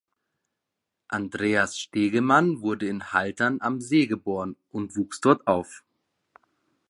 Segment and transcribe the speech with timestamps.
[1.09, 5.83] Andreas Stegemann wurde in Haltern am See geboren und wuchs dort auf.